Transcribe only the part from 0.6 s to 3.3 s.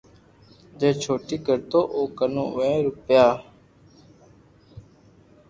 جي چوٽي ڪرتو او ڪنو وھي روپيہ